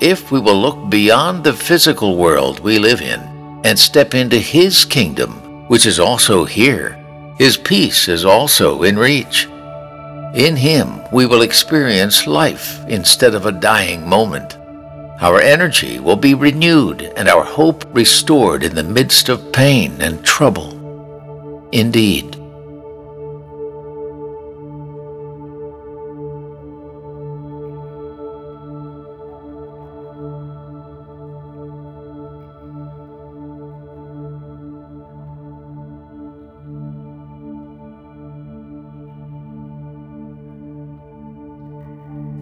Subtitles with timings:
[0.00, 3.20] If we will look beyond the physical world we live in
[3.64, 6.98] and step into His kingdom, which is also here,
[7.38, 9.48] His peace is also in reach.
[10.34, 14.56] In Him, we will experience life instead of a dying moment.
[15.20, 20.24] Our energy will be renewed and our hope restored in the midst of pain and
[20.24, 21.68] trouble.
[21.70, 22.41] Indeed,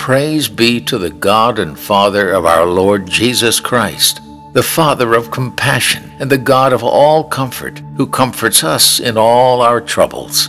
[0.00, 4.22] Praise be to the God and Father of our Lord Jesus Christ,
[4.54, 9.60] the Father of compassion and the God of all comfort, who comforts us in all
[9.60, 10.48] our troubles.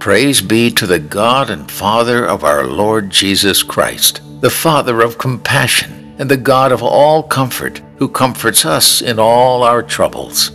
[0.00, 5.16] Praise be to the God and Father of our Lord Jesus Christ, the Father of
[5.16, 10.50] compassion and the God of all comfort, who comforts us in all our troubles.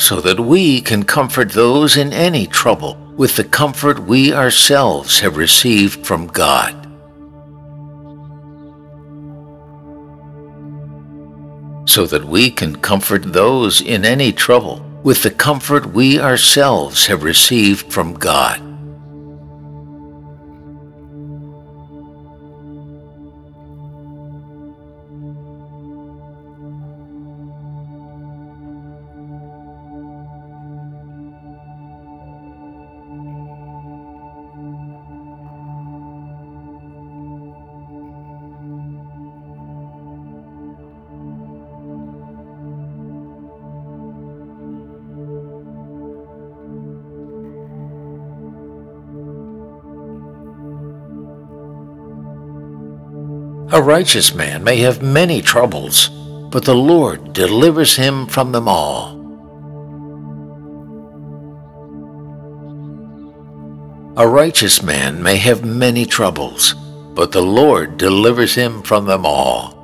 [0.00, 5.36] So that we can comfort those in any trouble with the comfort we ourselves have
[5.36, 6.72] received from God.
[11.86, 17.22] So that we can comfort those in any trouble with the comfort we ourselves have
[17.22, 18.69] received from God.
[53.72, 56.08] A righteous man may have many troubles,
[56.50, 59.12] but the Lord delivers him from them all.
[64.16, 66.74] A righteous man may have many troubles,
[67.14, 69.79] but the Lord delivers him from them all.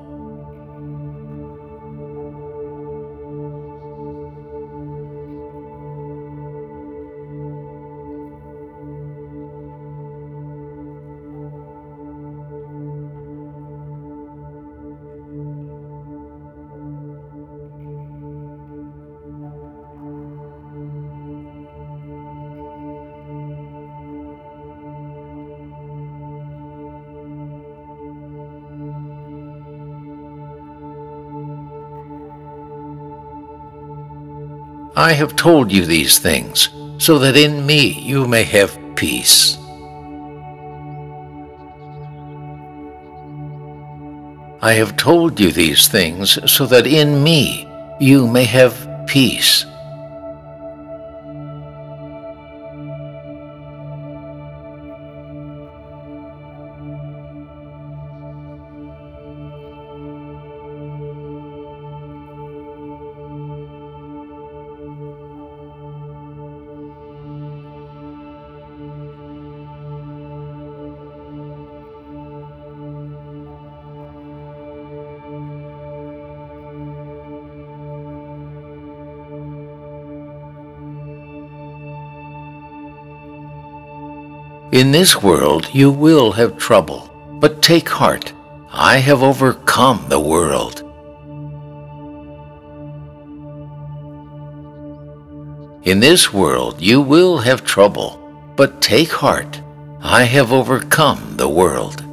[34.98, 39.58] I have told you these things, so that in me you may have peace.
[44.62, 47.68] I have told you these things, so that in me
[48.00, 49.66] you may have peace.
[84.76, 87.08] In this world you will have trouble,
[87.40, 88.34] but take heart.
[88.70, 90.82] I have overcome the world.
[95.84, 98.20] In this world you will have trouble,
[98.54, 99.62] but take heart.
[100.02, 102.05] I have overcome the world.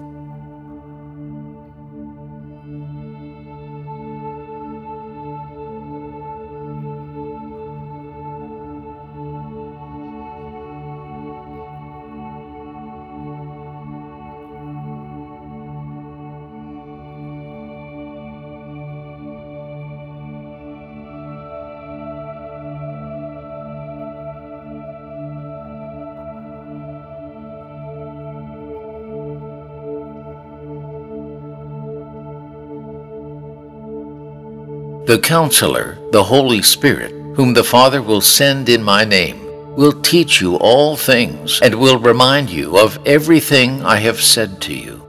[35.05, 39.45] The Counselor, the Holy Spirit, whom the Father will send in my name,
[39.75, 44.73] will teach you all things and will remind you of everything I have said to
[44.73, 45.03] you.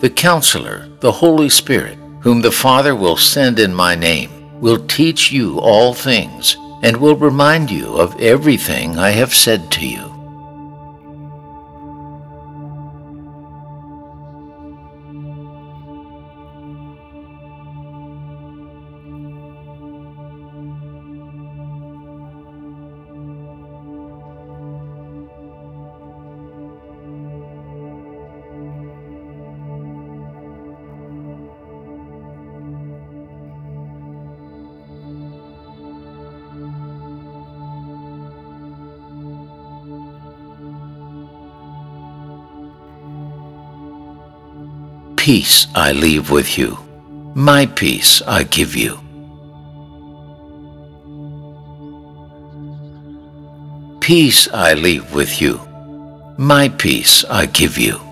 [0.00, 5.30] The Counselor, the Holy Spirit, whom the Father will send in my name, will teach
[5.30, 10.15] you all things and will remind you of everything I have said to you.
[45.26, 46.78] Peace I leave with you,
[47.34, 48.92] my peace I give you.
[53.98, 55.58] Peace I leave with you,
[56.38, 58.05] my peace I give you.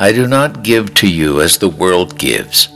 [0.00, 2.68] I do not give to you as the world gives.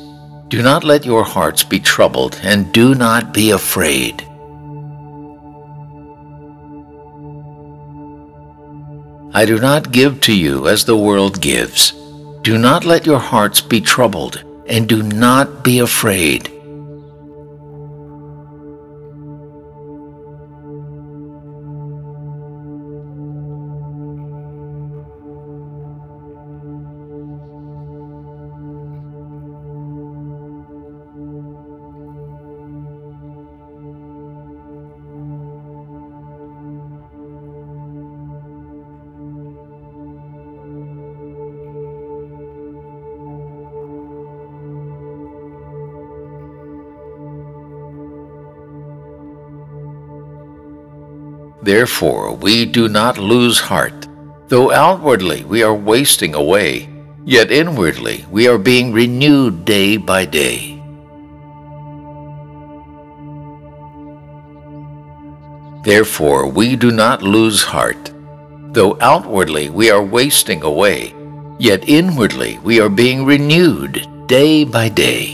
[0.49, 4.21] Do not let your hearts be troubled, and do not be afraid.
[9.33, 11.93] I do not give to you as the world gives.
[12.43, 16.53] Do not let your hearts be troubled, and do not be afraid.
[51.64, 54.06] Therefore, we do not lose heart.
[54.49, 56.90] Though outwardly we are wasting away,
[57.25, 60.76] yet inwardly we are being renewed day by day.
[65.85, 68.12] Therefore, we do not lose heart.
[68.76, 71.14] Though outwardly we are wasting away,
[71.59, 75.33] yet inwardly we are being renewed day by day.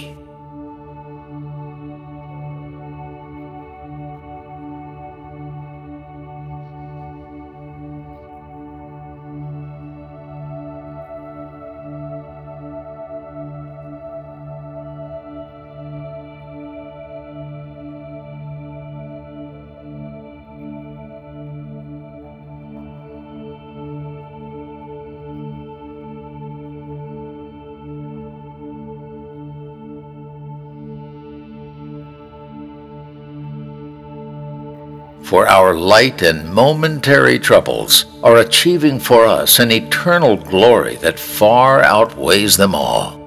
[35.23, 41.81] For our light and momentary troubles are achieving for us an eternal glory that far
[41.83, 43.21] outweighs them all.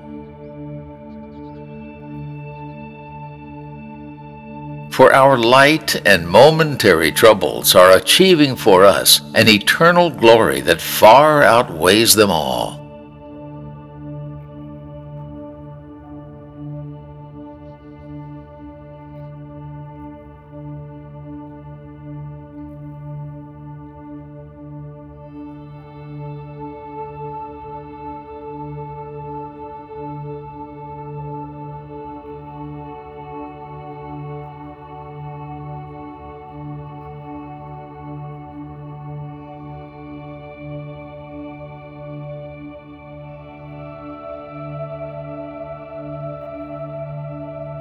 [4.92, 11.42] For our light and momentary troubles are achieving for us an eternal glory that far
[11.42, 12.83] outweighs them all.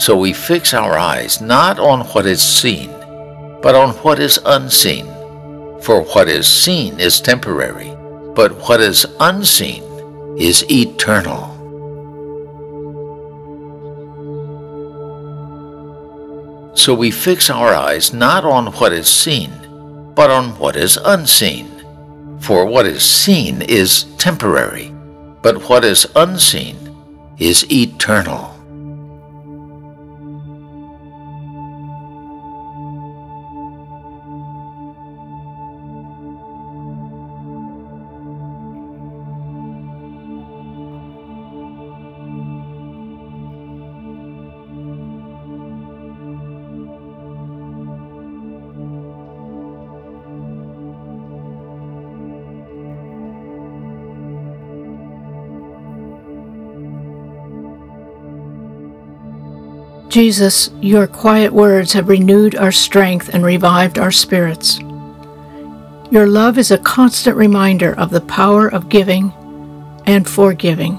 [0.03, 2.91] So we fix our eyes not on what is seen,
[3.63, 5.07] but on what is unseen.
[5.81, 7.95] For what is seen is temporary,
[8.35, 9.85] but what is unseen
[10.37, 11.47] is eternal.
[16.75, 19.53] So we fix our eyes not on what is seen,
[20.17, 21.69] but on what is unseen.
[22.41, 24.93] For what is seen is temporary,
[25.43, 26.77] but what is unseen
[27.39, 28.52] is eternal.
[60.13, 64.79] Jesus, your quiet words have renewed our strength and revived our spirits.
[66.11, 69.33] Your love is a constant reminder of the power of giving
[70.05, 70.99] and forgiving.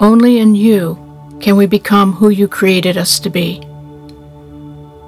[0.00, 0.96] Only in you
[1.42, 3.60] can we become who you created us to be.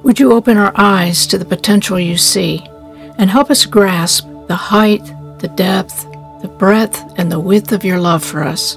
[0.02, 2.68] Would you open our eyes to the potential you see
[3.16, 5.06] and help us grasp the height,
[5.38, 6.02] the depth,
[6.42, 8.76] the breadth, and the width of your love for us?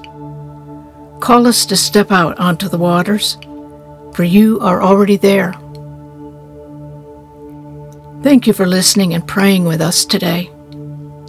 [1.19, 3.37] Call us to step out onto the waters
[4.17, 5.53] for you are already there.
[8.23, 10.49] Thank you for listening and praying with us today.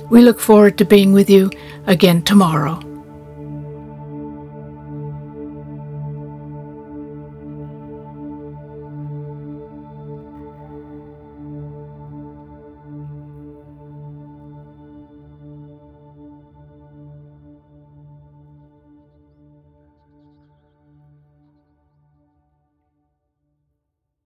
[0.08, 1.50] We look forward to being with you
[1.86, 2.87] again tomorrow.